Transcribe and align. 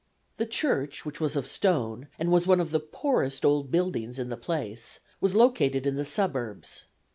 The 0.37 0.47
church, 0.47 1.05
which 1.05 1.19
was 1.21 1.35
of 1.35 1.45
stone, 1.45 2.07
and 2.17 2.31
was 2.31 2.47
one 2.47 2.59
of 2.59 2.71
the 2.71 2.79
poorest 2.79 3.45
old 3.45 3.69
buildings 3.69 4.17
in 4.17 4.29
the 4.29 4.35
place, 4.35 4.99
was 5.19 5.35
located 5.35 5.85
in 5.85 5.95
the 5.95 6.05
suburbs. 6.05 6.87